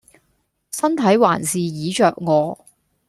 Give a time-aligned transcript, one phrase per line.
[0.71, 2.65] 身體還是椅著我